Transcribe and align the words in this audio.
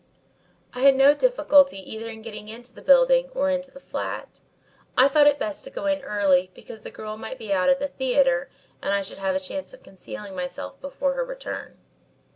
"I 0.73 0.79
had 0.79 0.95
no 0.95 1.13
difficulty 1.13 1.77
either 1.77 2.09
in 2.09 2.23
getting 2.23 2.47
into 2.47 2.73
the 2.73 2.81
building 2.81 3.29
or 3.35 3.51
into 3.51 3.69
the 3.69 3.79
flat. 3.79 4.39
I 4.97 5.07
thought 5.07 5.27
it 5.27 5.37
best 5.37 5.63
to 5.65 5.69
go 5.69 5.85
in 5.85 6.01
early 6.01 6.49
because 6.55 6.81
the 6.81 6.89
girl 6.89 7.17
might 7.17 7.37
be 7.37 7.53
out 7.53 7.69
at 7.69 7.77
the 7.77 7.87
theatre 7.89 8.49
and 8.81 8.91
I 8.91 9.03
should 9.03 9.19
have 9.19 9.35
a 9.35 9.39
chance 9.39 9.73
of 9.75 9.83
concealing 9.83 10.35
myself 10.35 10.81
before 10.81 11.13
her 11.13 11.23
return. 11.23 11.77